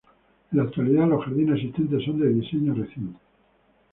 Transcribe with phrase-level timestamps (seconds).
[0.51, 3.19] En la actualidad los jardines existentes son de diseño reciente.